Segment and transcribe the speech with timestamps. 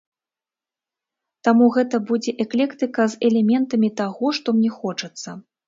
[1.47, 5.39] Таму гэта будзе эклектыка з элементамі таго, што мне хочацца.